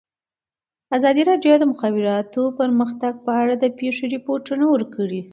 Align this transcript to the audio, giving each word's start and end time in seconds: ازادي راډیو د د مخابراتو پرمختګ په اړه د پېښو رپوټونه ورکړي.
ازادي 0.97 1.23
راډیو 1.29 1.53
د 1.57 1.59
د 1.65 1.69
مخابراتو 1.71 2.41
پرمختګ 2.59 3.13
په 3.25 3.31
اړه 3.41 3.53
د 3.57 3.65
پېښو 3.79 4.03
رپوټونه 4.15 4.65
ورکړي. 4.73 5.21